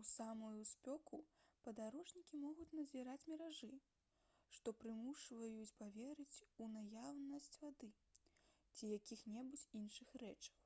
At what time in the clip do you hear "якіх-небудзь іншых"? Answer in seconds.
8.98-10.18